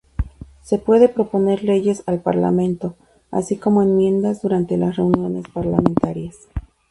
[0.63, 2.95] Se puede proponer leyes al Parlamento,
[3.29, 6.37] así como enmiendas durante las reuniones parlamentarias.